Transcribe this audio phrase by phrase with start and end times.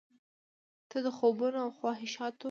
[0.89, 2.39] ته د خوبونو او خواهشاتو،